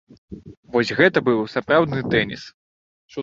Вось 0.75 0.91
гэта 0.99 1.23
быў 1.27 1.43
сапраўдны 1.55 2.01
тэніс! 2.13 2.43